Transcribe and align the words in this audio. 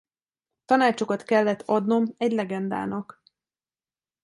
Tanácsokat 0.65 1.23
kellett 1.23 1.61
adnom 1.65 2.13
egy 2.17 2.31
legendának. 2.31 3.21